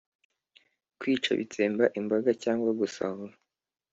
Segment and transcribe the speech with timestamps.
[0.99, 3.33] Kwica bitsemba imbaga cyangwa gusahura